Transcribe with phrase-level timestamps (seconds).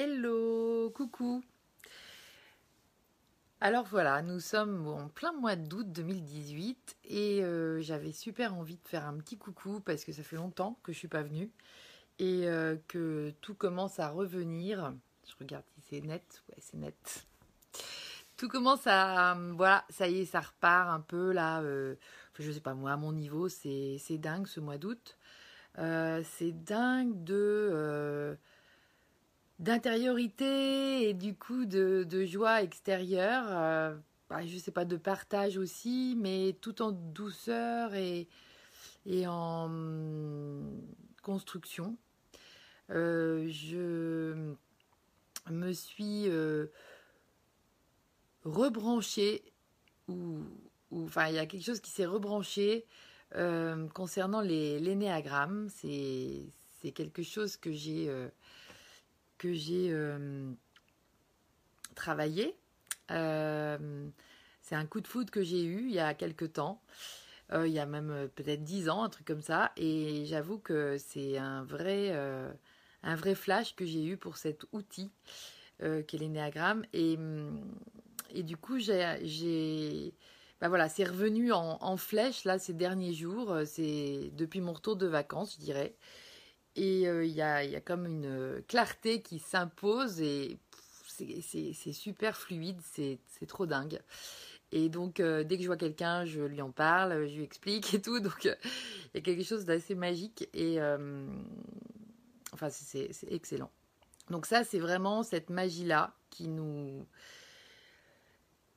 [0.00, 1.42] Hello, coucou.
[3.60, 8.86] Alors voilà, nous sommes en plein mois d'août 2018 et euh, j'avais super envie de
[8.86, 11.50] faire un petit coucou parce que ça fait longtemps que je suis pas venue
[12.20, 14.94] et euh, que tout commence à revenir.
[15.26, 17.26] Je regarde si c'est net, ouais c'est net.
[18.36, 21.60] Tout commence à voilà, ça y est, ça repart un peu là.
[21.62, 21.96] Euh,
[22.38, 25.18] je sais pas moi, à mon niveau, c'est dingue ce mois d'août.
[25.74, 28.38] c'est dingue de
[29.58, 33.44] d'intériorité et du coup de, joie extérieure.
[33.48, 33.96] Euh,
[34.28, 38.28] bah, je sais pas, de partage aussi, mais tout en douceur et,
[39.26, 39.70] en
[41.22, 41.96] construction.
[42.90, 44.54] Euh, je
[45.50, 46.66] me suis euh,
[48.44, 49.42] rebranchée,
[50.08, 50.40] ou,
[50.92, 52.86] enfin, il y a quelque chose qui s'est rebranché
[53.94, 55.68] concernant les l'énéagramme.
[55.70, 58.10] C'est quelque chose que j'ai
[59.38, 60.52] que j'ai euh,
[61.94, 62.56] travaillé.
[63.10, 64.08] Euh,
[64.60, 66.82] c'est un coup de foudre que j'ai eu il y a quelques temps.
[67.52, 69.72] Euh, il y a même peut-être dix ans, un truc comme ça.
[69.76, 72.12] Et j'avoue que c'est un vrai,
[73.34, 75.10] flash que j'ai eu pour cet outil
[75.78, 76.84] qu'est l'énéagramme.
[76.92, 77.16] Et,
[78.30, 80.14] et du coup, j'ai.
[80.60, 83.56] Ben voilà, c'est revenu en, en, flèche là ces derniers jours.
[83.64, 85.94] C'est depuis mon retour de vacances, je dirais.
[86.76, 90.58] Et euh, il y, a, comme une clarté qui s'impose et
[91.06, 94.00] c'est super fluide, c'est trop dingue.
[94.70, 97.94] Et donc, euh, dès que je vois quelqu'un, je lui en parle, je lui explique
[97.94, 98.20] et tout.
[98.20, 98.54] Donc, euh,
[99.14, 100.78] il y a quelque chose d'assez magique et
[102.52, 103.70] enfin, c'est excellent.
[104.30, 107.06] Donc ça, c'est vraiment cette magie-là qui nous,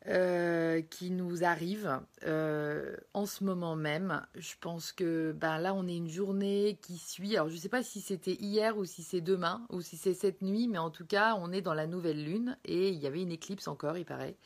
[0.08, 4.26] euh, qui nous arrive euh, en ce moment même.
[4.36, 7.36] Je pense que ben là, on est une journée qui suit.
[7.36, 10.16] Alors, je ne sais pas si c'était hier ou si c'est demain ou si c'est
[10.16, 13.06] cette nuit, mais en tout cas, on est dans la nouvelle lune et il y
[13.06, 14.38] avait une éclipse encore, il paraît.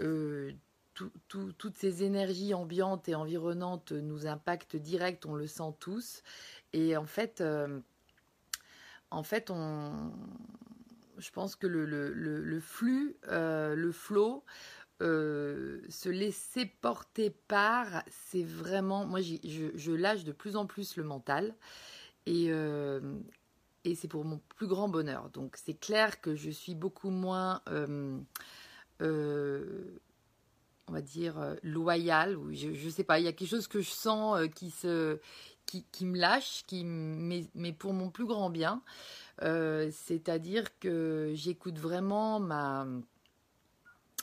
[0.00, 0.52] Euh,
[1.28, 6.22] toutes ces énergies ambiantes et environnantes nous impactent direct, on le sent tous.
[6.72, 7.42] Et en fait,
[9.10, 10.12] en fait, on,
[11.18, 14.44] je pense que le, le, le, flux, euh, le flow,
[15.00, 19.04] euh, se laisser porter par, c'est vraiment.
[19.04, 19.36] Moi, je,
[19.74, 21.54] je, lâche de plus en plus le mental.
[22.26, 23.00] Et, euh,
[23.84, 25.30] et c'est pour mon plus grand bonheur.
[25.30, 27.62] Donc, c'est clair que je suis beaucoup moins.
[29.00, 33.80] on va dire loyale ou je, ne sais pas il y a quelque chose que
[33.80, 35.18] je sens qui se
[35.66, 38.82] qui, me lâche qui mais, mais pour mon plus grand bien
[39.42, 42.86] euh, c'est-à-dire que j'écoute vraiment ma,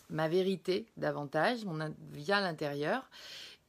[0.09, 3.09] ma vérité davantage, mon, via l'intérieur.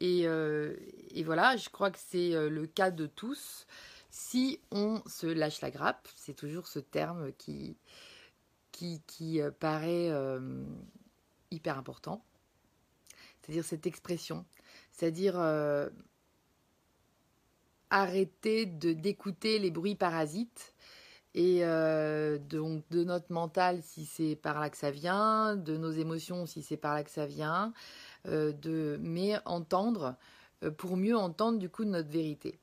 [0.00, 0.76] Et, euh,
[1.10, 3.66] et, voilà, je crois que c'est euh, le cas de tous.
[4.10, 7.76] Si on se lâche la grappe, c'est toujours ce terme qui,
[8.72, 10.10] qui, qui paraît
[11.52, 12.24] hyper important.
[13.40, 14.44] C'est-à-dire cette expression.
[14.90, 15.38] C'est-à-dire
[17.90, 20.74] arrêter de d'écouter les bruits parasites
[21.34, 25.92] et euh, donc de notre mental si c'est par là que ça vient, de nos
[25.92, 27.72] émotions si c'est par là que ça vient,
[28.26, 30.16] euh, de mais entendre
[30.64, 32.58] euh, pour mieux entendre du coup notre vérité.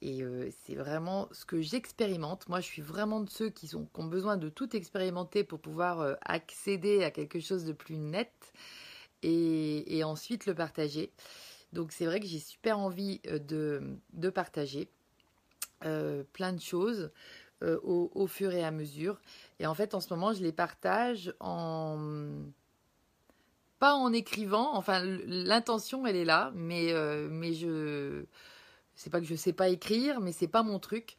[0.00, 0.22] Et
[0.64, 2.48] c'est vraiment ce que j'expérimente.
[2.48, 7.02] Moi, je suis vraiment de ceux qui, ont besoin de tout expérimenter pour pouvoir accéder
[7.02, 8.30] à quelque chose de plus net
[9.24, 11.10] et, et ensuite le partager.
[11.72, 14.88] Donc c'est vrai que j'ai super envie de, de partager
[15.80, 17.10] plein de choses.
[17.64, 19.18] Euh, au, fur et à mesure.
[19.58, 21.98] Et en fait, en ce moment, je les partage en
[23.80, 24.76] pas en écrivant.
[24.76, 28.24] Enfin, l'intention, elle est là, mais euh, mais je
[28.94, 31.16] c'est pas que je sais pas écrire, mais c'est pas mon truc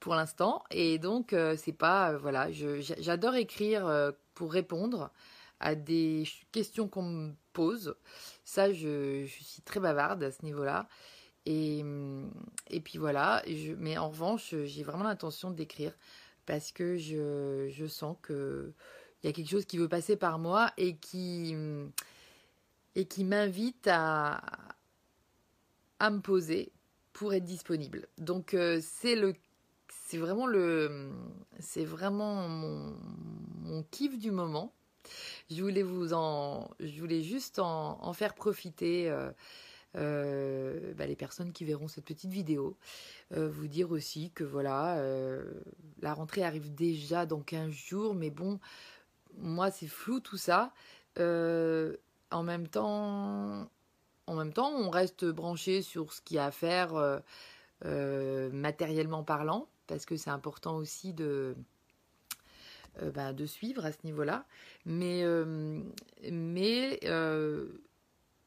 [0.00, 0.64] pour l'instant.
[0.72, 2.48] Et donc, euh, c'est pas voilà.
[2.50, 5.12] J'adore écrire pour répondre
[5.60, 7.96] à des questions qu'on me pose.
[8.44, 10.88] Ça, je, suis très bavarde à ce niveau-là.
[11.46, 12.30] Et, hum,
[12.68, 13.42] et puis voilà,
[13.78, 15.92] mais en revanche, j'ai vraiment l'intention d'écrire
[16.46, 18.72] parce que je, je sens qu'il
[19.24, 21.54] y a quelque chose qui veut passer par moi et qui,
[23.08, 24.40] qui m'invite à,
[25.98, 26.72] à me poser
[27.12, 28.08] pour être disponible.
[28.18, 29.34] Donc euh, c'est le
[30.06, 31.10] c'est vraiment le
[31.58, 34.72] c'est vraiment mon kiff du moment.
[35.50, 39.30] Je voulais vous en je voulais juste en, faire profiter euh,
[39.96, 42.76] euh, bah, les personnes qui verront cette petite vidéo.
[43.36, 45.02] Euh, vous dire aussi que voilà,
[46.00, 48.60] la rentrée arrive déjà dans 15 jours, mais bon,
[49.36, 50.72] moi c'est flou tout ça.
[51.18, 53.68] en même temps,
[54.26, 57.22] en même temps, on reste branché sur ce qu'il y a à faire
[58.52, 61.56] matériellement parlant, parce que c'est important aussi de
[63.14, 64.46] bah, de suivre à ce niveau-là.
[64.86, 65.24] Mais,
[66.30, 67.00] mais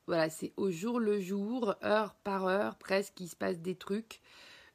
[0.07, 4.19] voilà, c'est au jour le jour, heure par heure, presque, qu'il se passe des trucs.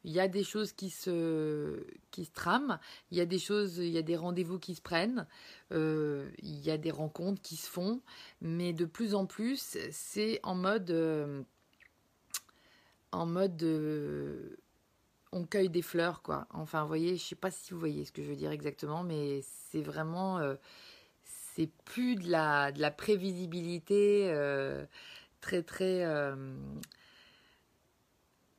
[0.04, 2.78] Il y a des choses qui se, qui se trament,
[3.10, 5.26] il y a des choses, il y a des rendez-vous qui se prennent,
[5.72, 8.00] il y a des rencontres qui se font,
[8.40, 11.44] mais de plus en plus, c'est en mode,
[13.10, 13.64] en mode,
[15.32, 16.46] on cueille des fleurs, quoi.
[16.50, 19.02] Enfin, vous voyez, je sais pas si vous voyez ce que je veux dire exactement,
[19.02, 20.40] mais c'est vraiment,
[21.56, 24.84] c'est plus de la, de la prévisibilité euh,
[25.40, 26.36] très très euh,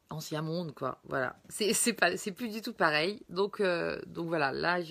[0.09, 0.99] ancien monde quoi.
[1.03, 3.21] Voilà, c'est pas c'est plus du tout pareil.
[3.29, 4.81] Donc euh, donc voilà, là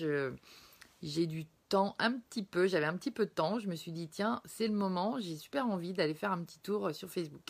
[1.01, 3.91] j'ai du temps un petit peu, j'avais un petit peu de temps, je me suis
[3.91, 7.43] dit tiens c'est le moment, j'ai super envie d'aller faire un petit tour sur Facebook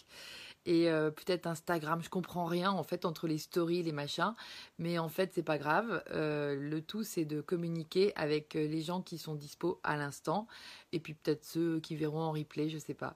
[0.67, 2.01] et euh, peut-être Instagram.
[2.03, 4.33] Je comprends rien en fait entre les stories, les machins,
[4.77, 6.03] mais en fait c'est pas grave.
[6.11, 10.45] Euh, le tout c'est de communiquer avec euh, les gens qui sont dispo à l'instant
[10.91, 13.15] et puis peut-être ceux qui verront en replay, je sais pas.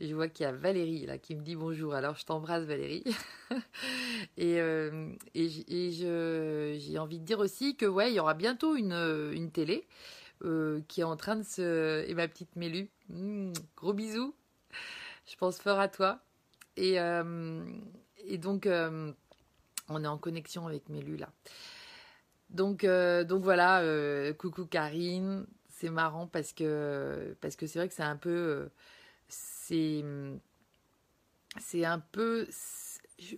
[0.00, 1.94] Je vois qu'il y a Valérie là qui me dit bonjour.
[1.94, 3.04] Alors je t'embrasse Valérie.
[4.36, 4.56] et,
[5.34, 5.90] et,
[6.78, 8.94] j'ai envie de dire aussi que ouais, il y aura bientôt une,
[9.32, 9.86] une télé
[10.88, 12.04] qui est en train de se.
[12.08, 14.34] Et ma petite Mélu, mmh, gros bisous.
[15.26, 16.20] Je pense fort à toi.
[16.76, 17.64] Et, euh,
[18.18, 19.12] et donc, euh,
[19.88, 21.30] on est en connexion avec Mélu là.
[22.50, 23.82] Donc, euh, donc voilà,
[24.34, 25.46] coucou Karine.
[25.68, 28.70] C'est marrant parce que parce que c'est vrai que c'est un peu
[31.58, 32.46] c'est un peu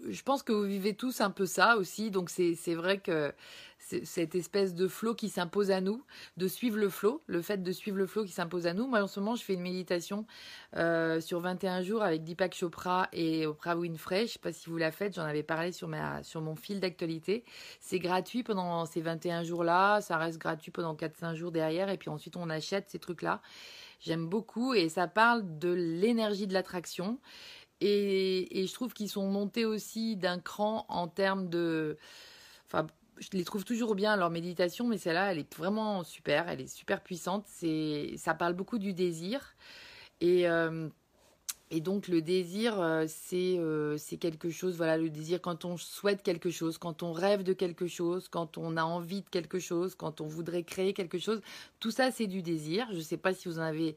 [0.08, 2.10] je pense que vous vivez tous un peu ça aussi.
[2.10, 3.32] Donc c'est vrai que
[3.78, 6.02] cette espèce de flot qui s'impose à nous,
[6.36, 8.86] de suivre le flot, le fait de suivre le flot qui s'impose à nous.
[8.86, 10.26] Moi en ce moment je fais une méditation
[10.76, 14.20] euh, sur 21 jours avec Deepak Chopra et Oprah Winfrey.
[14.20, 16.56] Je ne sais pas si vous la faites, j'en avais parlé sur, ma, sur mon
[16.56, 17.44] fil d'actualité.
[17.80, 22.08] C'est gratuit pendant ces 21 jours-là, ça reste gratuit pendant 4-5 jours derrière et puis
[22.08, 23.42] ensuite on achète ces trucs-là.
[24.00, 27.18] J'aime beaucoup et ça parle de l'énergie de l'attraction.
[27.80, 31.98] Et, je trouve qu'ils sont montés aussi d'un cran en termes de...
[32.66, 32.86] Enfin,
[33.18, 36.66] je les trouve toujours bien leur méditation, mais celle-là, elle est vraiment super, elle est
[36.66, 37.44] super puissante.
[37.46, 39.54] C'est, ça parle beaucoup du désir.
[40.20, 40.88] Et, euh,
[41.70, 45.76] et donc le désir, euh, c'est, euh, c'est quelque chose, voilà, le désir quand on
[45.76, 49.58] souhaite quelque chose, quand on rêve de quelque chose, quand on a envie de quelque
[49.58, 51.40] chose, quand on voudrait créer quelque chose,
[51.80, 52.86] tout ça c'est du désir.
[52.92, 53.96] Je ne sais pas si vous en avez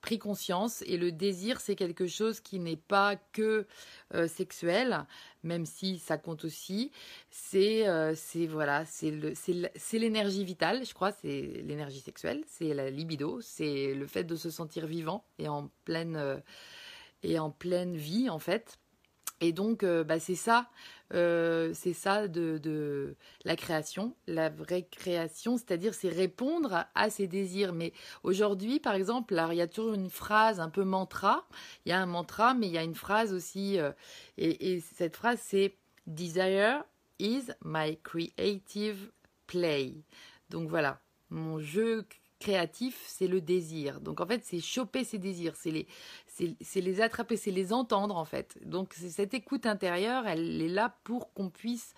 [0.00, 3.66] pris conscience et le désir c'est quelque chose qui n'est pas que
[4.14, 5.06] euh, sexuel
[5.42, 6.90] même si ça compte aussi.
[7.30, 8.14] C'est euh,
[8.48, 9.10] voilà c'est
[9.92, 14.50] l'énergie vitale je crois c'est l'énergie sexuelle c'est la libido c'est le fait de se
[14.50, 16.36] sentir vivant et en pleine euh,
[17.22, 18.78] et en pleine vie en fait
[19.40, 20.68] et donc, euh, bah, c'est ça,
[21.14, 27.72] euh, c'est ça de, la création, la vraie création, c'est-à-dire c'est répondre à ses désirs.
[27.72, 27.92] Mais
[28.22, 31.46] aujourd'hui, par exemple, il y a toujours une phrase un peu mantra.
[31.86, 33.92] Il y a un mantra, mais il y a une phrase aussi, euh,
[34.36, 35.76] et, cette phrase c'est
[36.06, 36.84] Desire
[37.18, 39.10] is my creative
[39.46, 39.94] play.
[40.50, 41.00] Donc voilà,
[41.30, 42.06] mon jeu
[42.40, 44.00] créatif, c'est le désir.
[44.00, 45.86] Donc en fait, c'est choper ses désirs, c'est les,
[46.26, 48.58] c'est les attraper, c'est les entendre en fait.
[48.64, 51.94] Donc cette écoute intérieure, elle est là pour qu'on puisse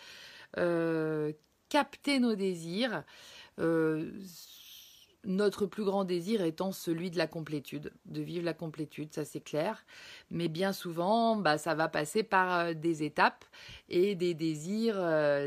[0.59, 1.33] euh,
[1.71, 3.05] capter nos désirs.
[3.59, 4.11] Euh,
[5.25, 9.41] notre plus grand désir étant celui de la complétude, de vivre la complétude, ça c'est
[9.41, 9.85] clair.
[10.33, 13.45] Mais bien souvent, bah, ça va passer par euh, des étapes
[13.89, 14.97] et des désirs,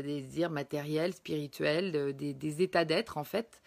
[0.02, 3.60] des désirs matériels, spirituels, des, des états d'être en fait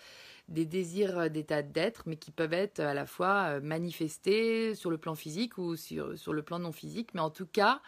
[0.50, 4.89] des désirs euh, d'état d'être, mais qui peuvent être à la fois euh, manifestés sur
[4.89, 7.13] le plan physique ou sur, le plan non physique.
[7.13, 7.82] Mais en tout cas,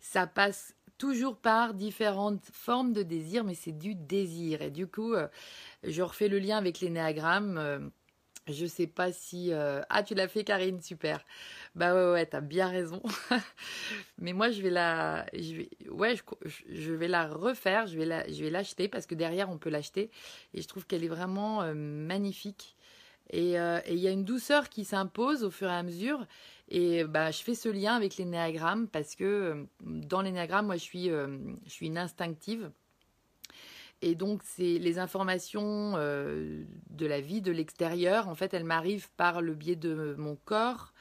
[0.00, 4.60] ça passe toujours par différentes formes de désir, mais c'est du désir.
[4.62, 5.28] Et du coup, euh,
[5.84, 7.90] je refais le lien avec l'énéagramme.
[8.50, 9.52] Je sais pas si.
[9.52, 11.24] Ah, tu l'as fait, Karine, super.
[11.76, 13.00] Bah ouais, ouais, t'as bien raison.
[14.18, 16.16] Mais moi, je vais la, je vais, ouais,
[16.68, 17.86] je, vais la refaire.
[17.86, 20.10] Je vais la, l'acheter parce que derrière, on peut l'acheter.
[20.54, 22.76] Et je trouve qu'elle est vraiment euh, magnifique.
[23.34, 26.26] Euh, et il y a une douceur qui s'impose au fur et à mesure.
[26.68, 30.82] Et bah, je fais ce lien avec l'énéagramme parce que euh, dans l'énéagramme, moi, je
[30.82, 32.70] suis, je suis une instinctive.
[34.02, 38.28] Et donc, c'est les informations de la vie, de l'extérieur.
[38.28, 40.92] En fait, elles m'arrivent par le biais de mon corps,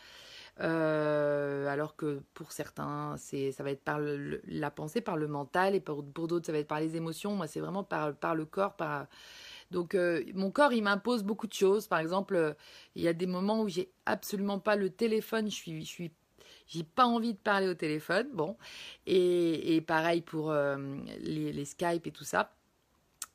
[0.61, 5.75] euh, alors que pour certains, c'est, ça va être par la pensée, par le mental,
[5.75, 7.35] et pour, d'autres, ça va être par les émotions.
[7.35, 8.75] Moi, c'est vraiment par, par le corps.
[9.71, 11.87] Donc, euh, mon corps, il m'impose beaucoup de choses.
[11.87, 12.53] Par exemple, euh,
[12.95, 15.49] il y a des moments où j'ai absolument pas le téléphone.
[15.49, 16.11] Je suis,
[16.67, 18.27] j'ai pas envie de parler au téléphone.
[18.33, 18.57] Bon,
[19.05, 22.53] et, et pareil pour les, les, Skype et tout ça.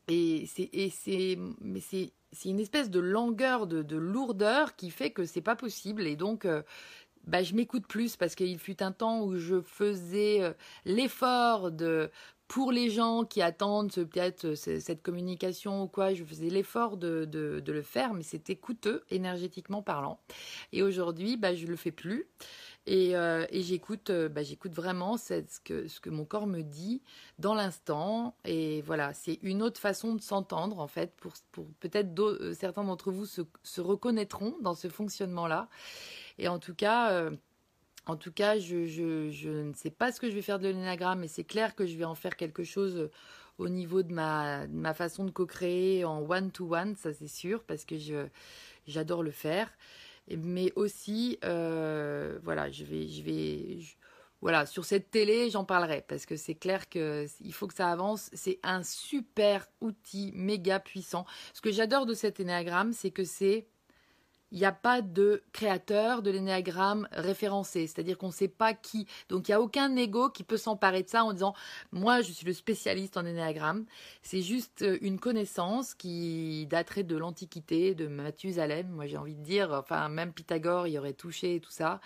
[0.08, 2.12] Et c'est mais c'est
[2.44, 6.44] une espèce de langueur de, de, lourdeur qui fait que c'est pas possible et donc
[6.44, 6.62] euh,
[7.26, 10.52] bah, je m'écoute plus parce qu'il fut un temps où je faisais euh,
[10.84, 12.10] l'effort de
[12.48, 17.60] pour les gens qui attendent peut-être cette communication ou quoi, je faisais l'effort de, de,
[17.60, 20.20] de, le faire, mais c'était coûteux énergétiquement parlant.
[20.72, 22.26] Et aujourd'hui, bah, je le fais plus.
[22.86, 27.02] Et, euh, et j'écoute, euh, bah, vraiment ce que, mon corps me dit
[27.38, 28.36] dans l'instant.
[28.44, 31.12] Et voilà, c'est une autre façon de s'entendre en fait.
[31.16, 31.32] Pour,
[31.80, 35.68] peut-être euh, certains d'entre vous se, reconnaîtront dans ce fonctionnement-là.
[36.38, 37.30] Et en tout cas,
[38.06, 41.28] en tout cas, je, ne sais pas ce que je vais faire de l'énagramme, mais
[41.28, 43.08] c'est clair que je vais en faire quelque chose
[43.58, 47.94] au niveau de ma, façon de co-créer en one-to-one, -one, ça c'est sûr, parce que
[48.86, 49.70] j'adore le faire
[50.28, 53.78] mais aussi, euh, voilà, je vais, je vais,
[54.40, 57.90] voilà, sur cette télé, j'en parlerai parce que c'est clair que il faut que ça
[57.90, 58.30] avance.
[58.32, 61.26] C'est un super outil méga puissant.
[61.52, 63.68] Ce que j'adore de cet énéagramme, c'est que c'est
[64.54, 69.06] il n'y a pas de créateur de l'énéagramme référencé, c'est-à-dire qu'on ne sait pas qui.
[69.28, 71.54] Donc il n'y a aucun ego qui peut s'emparer de ça en disant
[71.90, 73.84] moi je suis le spécialiste en énéagramme.
[74.22, 79.42] C'est juste euh, une connaissance qui daterait de l'Antiquité, de Mathusalem, moi j'ai envie de
[79.42, 82.00] dire, enfin même Pythagore y aurait touché et tout ça.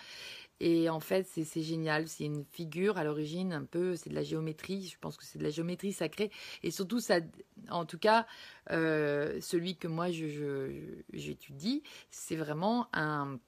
[0.61, 2.07] Et en fait, c'est génial.
[2.07, 4.87] C'est une figure à l'origine un peu, c'est de la géométrie.
[4.87, 6.31] Je pense que c'est de la géométrie sacrée.
[6.63, 7.19] Et surtout, ça,
[7.71, 8.25] en tout cas,
[8.71, 10.07] euh, celui que moi
[11.13, 13.39] j'étudie, c'est vraiment un,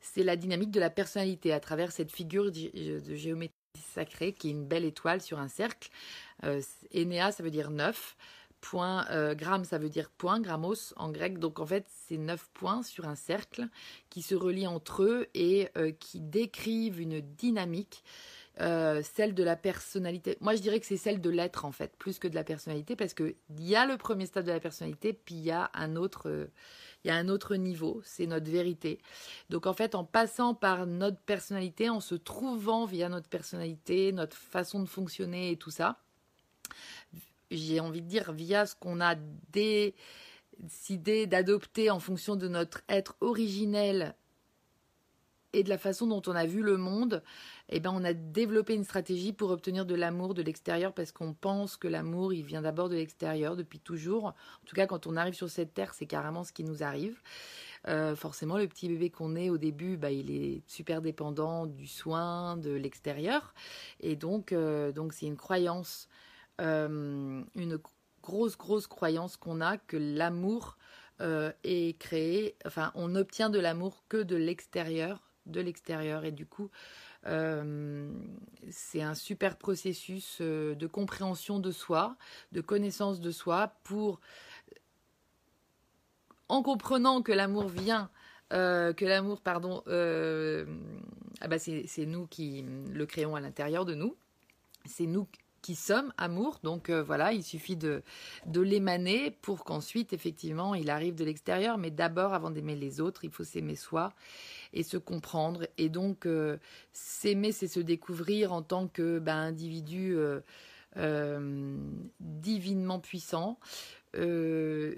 [0.00, 4.52] c'est la dynamique de la personnalité à travers cette figure de géométrie sacrée qui est
[4.52, 5.90] une belle étoile sur un cercle.
[6.44, 6.62] Euh,
[6.94, 8.16] Enea, ça veut dire neuf.
[8.62, 9.34] Point, euh,
[9.64, 11.38] ça veut dire point, grammos en grec.
[11.38, 13.68] Donc en fait, c'est neuf points sur un cercle
[14.10, 18.02] qui se relient entre eux et euh, qui décrivent une dynamique,
[18.60, 20.38] euh, celle de la personnalité.
[20.40, 22.96] Moi, je dirais que c'est celle de l'être en fait, plus que de la personnalité,
[22.96, 25.96] parce qu'il y a le premier stade de la personnalité, puis il y a un
[25.96, 26.30] autre.
[26.30, 26.46] Euh,
[27.04, 28.98] il y a un autre niveau, c'est notre vérité.
[29.48, 34.36] Donc en fait, en passant par notre personnalité, en se trouvant via notre personnalité, notre
[34.36, 36.00] façon de fonctionner et tout ça,
[37.50, 39.14] j'ai envie de dire, via ce qu'on a
[39.52, 44.16] décidé d'adopter en fonction de notre être originel
[45.56, 47.22] et de la façon dont on a vu le monde,
[47.70, 51.32] eh ben on a développé une stratégie pour obtenir de l'amour de l'extérieur parce qu'on
[51.32, 54.26] pense que l'amour il vient d'abord de l'extérieur depuis toujours.
[54.26, 57.18] En tout cas, quand on arrive sur cette terre, c'est carrément ce qui nous arrive.
[57.88, 61.86] Euh, forcément, le petit bébé qu'on est au début, bah, il est super dépendant du
[61.86, 63.54] soin de l'extérieur,
[64.00, 66.08] et donc euh, donc c'est une croyance
[66.60, 67.78] euh, une
[68.22, 70.76] grosse, grosse croyance qu'on a que l'amour
[71.64, 76.70] est créé, enfin, on obtient de l'amour que de l'extérieur, de l'extérieur, et du coup,
[77.26, 78.08] euh,
[78.70, 82.16] c'est un super processus euh, de compréhension de soi,
[82.52, 84.20] de connaissance de soi, pour,
[86.48, 88.10] en comprenant que l'amour vient
[88.52, 94.16] euh, que l'amour, pardon, ah bah c'est nous qui le créons à l'intérieur de nous.
[94.84, 95.26] C'est nous
[95.66, 96.60] qui sommes amour.
[96.62, 98.04] Donc euh, voilà, il suffit de,
[98.54, 101.76] l'émaner pour qu'ensuite, effectivement, il arrive de l'extérieur.
[101.76, 104.12] Mais d'abord, avant d'aimer les autres, il faut s'aimer soi
[104.72, 105.66] et se comprendre.
[105.76, 106.56] Et donc, euh,
[106.92, 110.16] s'aimer, c'est se découvrir en tant que ben, individu
[110.98, 111.76] euh,
[112.20, 113.58] divinement puissant.
[114.14, 114.94] Euh,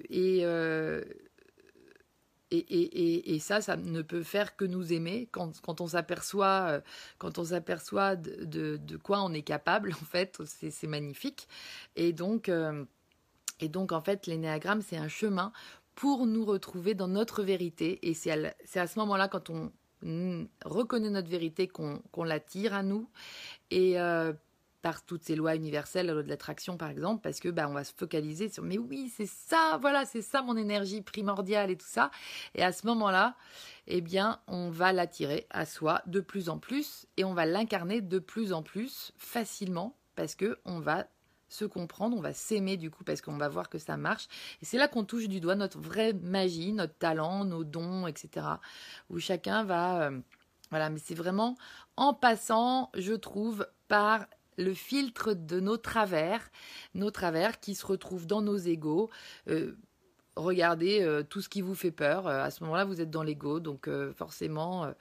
[2.50, 6.66] et et, et, ça, ça ne peut faire que nous aimer quand, quand on s'aperçoit,
[6.68, 6.80] euh,
[7.18, 9.92] quand on s'aperçoit de, de, quoi on est capable.
[10.02, 11.48] En fait, c'est magnifique.
[11.96, 12.84] Et donc, euh,
[13.60, 15.52] et donc, en fait, l'énéagramme, c'est un chemin
[15.94, 17.98] pour nous retrouver dans notre vérité.
[18.08, 19.72] Et c'est à, à, ce moment-là, quand on
[20.64, 23.10] reconnaît notre vérité, qu'on qu l'attire à nous.
[23.70, 24.32] Et euh,
[24.82, 27.74] par toutes ces lois universelles, la loi de l'attraction par exemple, parce que bah, on
[27.74, 31.76] va se focaliser sur mais oui, c'est ça, voilà, c'est ça mon énergie primordiale et
[31.76, 32.10] tout ça.
[32.54, 33.36] Et à ce moment-là,
[33.86, 38.00] eh bien, on va l'attirer à soi de plus en plus et on va l'incarner
[38.00, 41.06] de plus en plus facilement parce que on va
[41.48, 44.28] se comprendre, on va s'aimer du coup parce qu'on va voir que ça marche.
[44.62, 48.46] Et c'est là qu'on touche du doigt notre vraie magie, notre talent, nos dons, etc.
[49.10, 50.02] Où chacun va...
[50.02, 50.20] Euh,
[50.70, 51.56] voilà, mais c'est vraiment
[51.96, 54.26] en passant, je trouve, par
[54.58, 56.50] le filtre de nos travers,
[56.94, 59.08] nos travers qui se retrouvent dans nos égaux.
[59.48, 59.76] Euh,
[60.36, 62.26] regardez euh, tout ce qui vous fait peur.
[62.26, 64.92] Euh, à ce moment-là, vous êtes dans l'ego, donc forcément,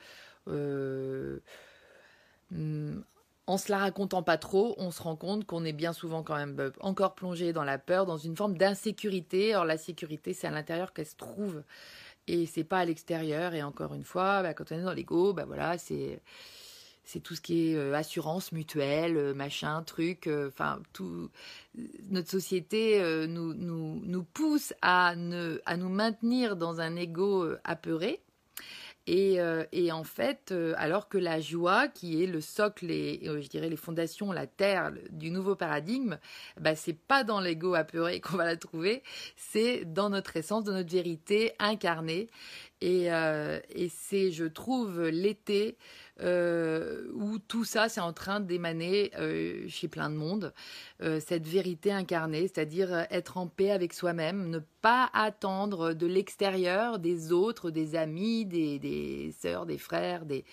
[3.50, 6.36] en se la racontant pas trop, on se rend compte qu'on est bien souvent quand
[6.36, 9.56] même encore plongé dans la peur, dans une forme d'insécurité.
[9.56, 11.64] Or, la sécurité, c'est à l'intérieur qu'elle se trouve
[12.28, 13.54] et c'est pas à l'extérieur.
[13.54, 16.22] Et encore une fois, bah, quand on est dans l'ego, bah voilà, c'est
[17.08, 20.30] c'est tout ce qui est assurance mutuelle, machin, truc.
[20.48, 21.30] Enfin, tout.
[22.10, 28.22] Notre société nous, nous, nous pousse à, ne, à nous maintenir dans un ego apeuré
[29.08, 33.22] et, euh, et, en fait, euh, alors que la joie, qui est le socle et,
[33.26, 36.20] euh, je dirais les fondations, la terre du nouveau paradigme,
[36.60, 39.04] bah, c'est pas dans l'ego apeuré qu'on va la trouver,
[39.38, 42.30] c'est dans notre essence, dans notre vérité incarnée.
[42.82, 45.78] Et, et c'est, je trouve, l'été
[46.20, 50.54] euh, où tout ça, c'est en train d'émaner euh, chez plein de monde,
[51.04, 56.98] euh, cette vérité incarnée, c'est-à-dire être en paix avec soi-même, ne pas attendre de l'extérieur,
[56.98, 60.44] des autres, des amis, des, des sœurs, des frères, des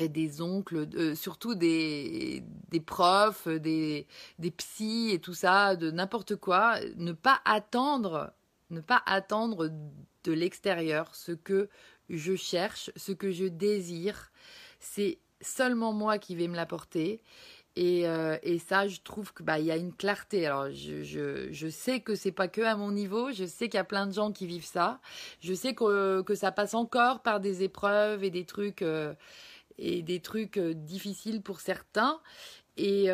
[0.00, 4.06] et des oncles, surtout des, des profs, des,
[4.38, 8.32] des psys et tout ça, de n'importe quoi, ne pas attendre,
[8.70, 9.72] ne pas attendre
[10.24, 11.68] de l'extérieur ce que
[12.10, 14.30] je cherche, ce que je désire,
[14.80, 17.22] c'est seulement moi qui vais me l'apporter.
[17.76, 20.46] Et, euh, et, ça, je trouve que bah y a une clarté.
[20.46, 23.30] Alors je, je, je sais que c'est pas que à mon niveau.
[23.30, 25.00] Je sais qu'il y a plein de gens qui vivent ça.
[25.40, 29.14] Je sais que, que ça passe encore par des épreuves et des trucs euh,
[29.78, 32.20] et des trucs euh, difficiles pour certains.
[32.76, 33.10] Et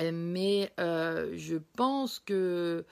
[0.00, 2.84] mais je pense que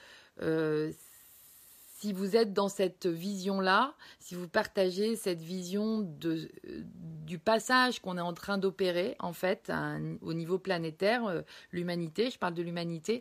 [2.01, 6.49] si vous êtes dans cette vision-là, si vous partagez cette vision de,
[7.27, 9.73] du passage qu'on est en train d'opérer, en fait,
[10.23, 13.17] au niveau planétaire, euh, l'humanité, je parle de l'humanité,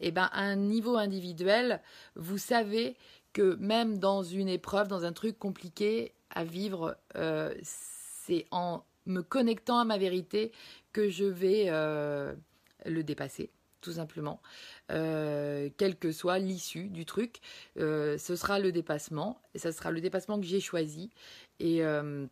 [0.00, 1.80] et eh ben, à un niveau individuel,
[2.16, 2.96] vous savez
[3.32, 9.22] que même dans une épreuve, dans un truc compliqué à vivre, euh, c'est en me
[9.22, 10.50] connectant à ma vérité
[10.92, 12.34] que je vais euh,
[12.84, 13.50] le dépasser
[13.86, 14.40] tout simplement,
[14.90, 17.36] euh, quelle que soit l'issue du truc,
[17.78, 21.12] euh, ce sera le dépassement, et ça sera le dépassement que j'ai choisi,
[21.60, 22.26] et, euh,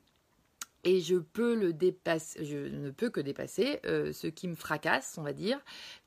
[0.82, 5.22] et je peux le dépasser, je ne peux que dépasser ce qui me fracasse, on
[5.22, 5.60] va dire,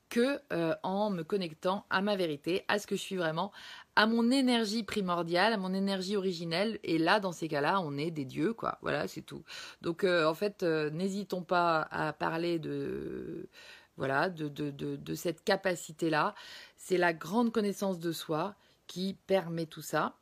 [0.09, 0.41] que
[0.83, 3.53] en me connectant à ma vérité, à ce que je suis vraiment,
[3.95, 6.77] à mon énergie primordiale, à mon énergie originelle.
[6.83, 8.77] Et là, dans ces cas-là, on est des dieux, quoi.
[8.81, 9.43] Voilà, c'est tout.
[9.81, 13.49] Donc, en fait, n'hésitons pas à parler de
[13.97, 16.35] voilà, de, de, de, cette capacité-là.
[16.77, 18.55] C'est la grande connaissance de soi
[18.85, 20.15] qui permet tout ça,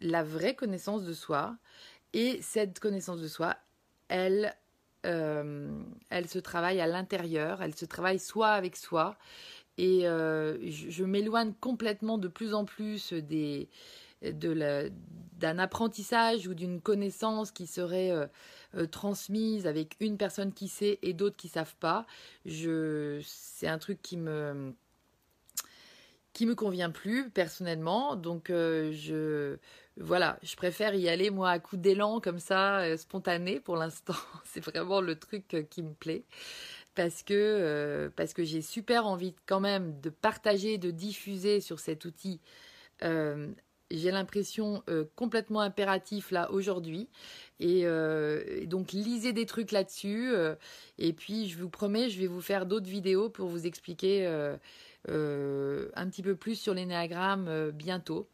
[0.00, 1.56] la vraie connaissance de soi.
[2.12, 3.56] Et cette connaissance de soi,
[4.08, 4.54] elle,
[5.06, 9.16] euh, elle se travaille à l'intérieur, elle se travaille soit avec soi.
[9.78, 13.68] Et euh, je m'éloigne complètement de plus en plus des,
[14.32, 18.26] d'un apprentissage ou d'une connaissance qui serait euh,
[18.76, 22.06] euh, transmise avec une personne qui sait et d'autres qui savent pas.
[22.46, 24.74] C'est un truc qui me
[26.32, 28.16] qui me convient plus personnellement.
[28.16, 29.58] Donc euh, je
[29.96, 34.16] voilà, je préfère y aller moi à coup d'élan comme ça, spontané pour l'instant.
[34.44, 36.24] c'est vraiment le truc qui me plaît
[36.94, 42.04] parce que parce que j'ai super envie quand même de partager, de diffuser sur cet
[42.04, 42.40] outil
[43.98, 47.08] j'ai l'impression euh, complètement impératif là aujourd'hui.
[47.62, 50.32] Euh, et, donc lisez des trucs là-dessus.
[50.32, 50.54] Euh,
[50.98, 54.26] et puis je vous promets, je vais vous faire d'autres vidéos pour vous expliquer
[55.06, 58.28] un petit peu plus sur l'énéagramme bientôt.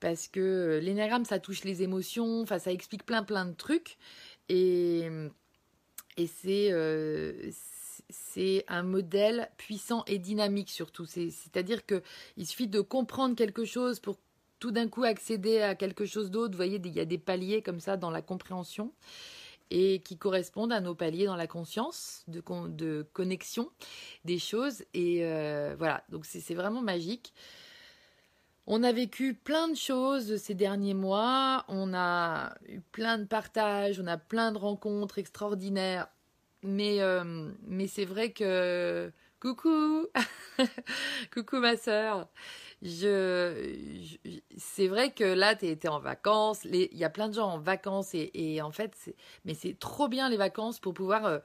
[0.00, 3.98] Parce que l'énéagramme, ça touche les émotions, enfin ça explique plein plein de trucs.
[4.48, 5.08] Et,
[6.16, 6.72] et c'est
[8.10, 11.06] c'est un modèle puissant et dynamique surtout.
[11.06, 14.18] C'est-à-dire qu'il suffit de comprendre quelque chose pour
[14.62, 16.52] tout d'un coup accéder à quelque chose d'autre.
[16.52, 18.92] Vous voyez, il y a des paliers comme ça dans la compréhension
[19.70, 23.70] et qui correspondent à nos paliers dans la conscience de, connexion
[24.24, 24.84] des choses.
[24.94, 27.34] Et euh, voilà, donc c'est vraiment magique.
[28.68, 33.98] On a vécu plein de choses ces derniers mois, on a eu plein de partages,
[33.98, 36.06] on a plein de rencontres extraordinaires,
[36.62, 39.10] mais, euh, mais c'est vrai que...
[39.40, 40.06] Coucou
[41.34, 42.28] Coucou ma sœur
[42.84, 46.64] c'est vrai que là, tu étais en vacances.
[46.64, 49.14] Il y a plein de gens en vacances et, en fait,
[49.44, 51.38] mais c'est trop bien les vacances pour pouvoir euh,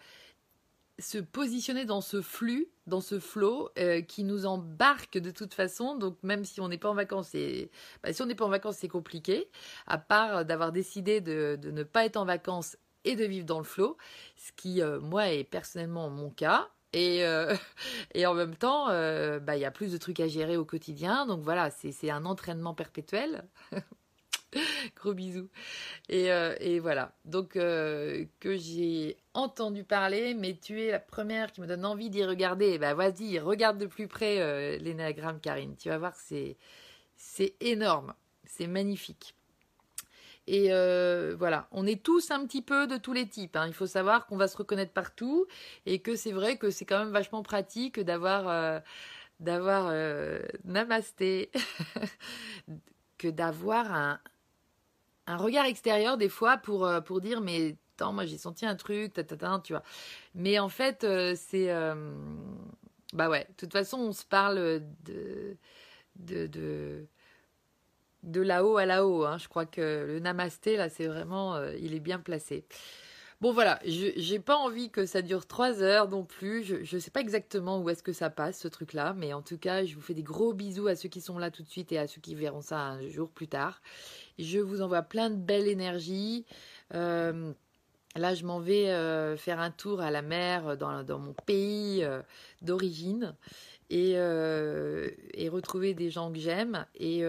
[0.99, 5.95] se positionner dans ce flux, dans ce flow euh, qui nous embarque de toute façon.
[5.95, 7.35] Donc même si on n'est pas en vacances,
[8.03, 9.49] bah, si on n'est pas en vacances, c'est compliqué.
[9.85, 13.63] À part d'avoir décidé de, ne pas être en vacances et de vivre dans le
[13.63, 13.95] flow,
[14.35, 16.69] ce qui euh, moi est personnellement mon cas.
[16.93, 17.55] Et, euh,
[18.13, 20.65] et en même temps, euh, bah, il y a plus de trucs à gérer au
[20.65, 21.25] quotidien.
[21.25, 23.47] Donc voilà, c'est un entraînement perpétuel.
[24.95, 25.49] Gros bisous.
[26.09, 27.13] Et, euh, et voilà.
[27.25, 32.23] Donc, que j'ai entendu parler, mais tu es la première qui me donne envie d'y
[32.23, 32.79] regarder.
[32.79, 35.75] Bah, vas-y, regarde de plus près l'énagramme, Karine.
[35.77, 36.57] Tu vas voir, c'est
[37.59, 38.13] énorme.
[38.45, 39.36] C'est magnifique.
[40.47, 43.57] Et euh, voilà, on est tous un petit peu de tous les types.
[43.57, 43.67] Hein.
[43.67, 45.45] Il faut savoir qu'on va se reconnaître partout
[45.85, 48.79] et que c'est vrai que c'est quand même vachement pratique d'avoir euh,
[49.41, 51.51] d'avoir euh, namasté,
[53.17, 54.19] que d'avoir un,
[55.27, 59.13] un regard extérieur des fois pour, pour dire mais attends moi j'ai senti un truc,
[59.63, 59.83] tu vois.
[60.33, 61.05] Mais en fait
[61.35, 61.69] c'est
[63.13, 65.57] bah ouais, de toute façon on se parle de,
[66.15, 67.07] de
[68.23, 69.25] de là-haut à là-haut.
[69.25, 69.37] Hein.
[69.37, 72.65] Je crois que le namasté, là, c'est vraiment, euh, il est bien placé.
[73.39, 76.63] Bon voilà, je n'ai pas envie que ça dure trois heures non plus.
[76.63, 79.59] Je ne sais pas exactement où est-ce que ça passe ce truc-là, mais en tout
[79.59, 81.91] cas, je vous fais des gros bisous à ceux qui sont là tout de suite
[81.91, 83.79] et à ceux qui verront ça un jour plus tard.
[84.39, 86.45] Je vous envoie plein de belles énergies.
[86.95, 87.51] Euh,
[88.15, 92.03] là, je m'en vais euh, faire un tour à la mer dans, dans mon pays
[92.63, 93.35] d'origine
[93.91, 97.23] et, et, retrouver des gens que j'aime et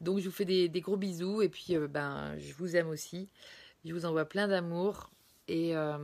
[0.00, 3.28] donc je vous fais des, gros bisous et puis euh, ben je vous aime aussi.
[3.84, 5.10] Je vous envoie plein d'amour
[5.48, 5.98] et euh,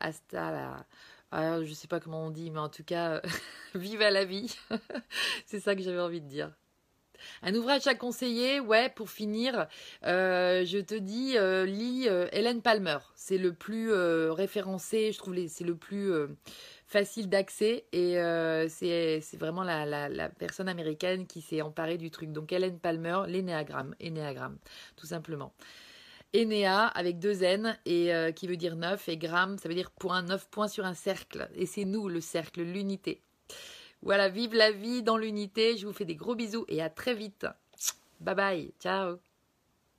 [0.00, 0.86] hasta la.
[1.34, 3.22] Alors, je sais pas comment on dit, mais en tout cas,
[3.74, 4.54] vive à la vie.
[5.46, 6.52] C'est ça que j'avais envie de dire.
[7.40, 9.66] Un ouvrage à conseiller, ouais, pour finir,
[10.04, 11.38] euh, je te dis,
[11.70, 12.98] lis Hélène Palmer.
[13.14, 16.12] C'est le plus référencé, je trouve, c'est le plus
[16.92, 22.30] facile d'accès et euh, c'est vraiment la, personne américaine qui s'est emparée du truc.
[22.32, 24.58] Donc Helen Palmer, l'énéagramme, énéagramme,
[24.96, 25.52] tout simplement.
[26.34, 29.90] Énéa avec deux N et euh, qui veut dire neuf et gramme, ça veut dire
[29.90, 31.48] point, neuf points sur un cercle.
[31.54, 33.22] Et c'est nous le cercle, l'unité.
[34.02, 35.76] Voilà, vive la vie dans l'unité.
[35.76, 37.46] Je vous fais des gros bisous et à très vite.
[38.20, 39.31] Bye bye, ciao